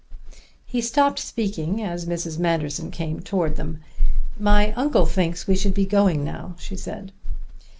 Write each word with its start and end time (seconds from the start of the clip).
He 0.65 0.81
stopped 0.81 1.19
speaking 1.19 1.79
as 1.83 2.07
Mrs. 2.07 2.39
Manderson 2.39 2.89
came 2.89 3.19
towards 3.19 3.57
them. 3.57 3.81
"My 4.39 4.71
uncle 4.71 5.05
thinks 5.05 5.45
we 5.45 5.55
should 5.55 5.75
be 5.75 5.85
going 5.85 6.23
now," 6.23 6.55
she 6.57 6.75
said. 6.75 7.11